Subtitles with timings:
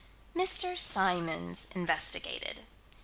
[0.35, 0.75] Mr.
[0.75, 2.61] Symons investigated.